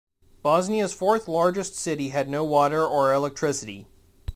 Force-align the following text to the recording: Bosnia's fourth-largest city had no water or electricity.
Bosnia's 0.41 0.93
fourth-largest 0.95 1.75
city 1.75 2.09
had 2.09 2.27
no 2.27 2.43
water 2.43 2.83
or 2.83 3.13
electricity. 3.13 3.85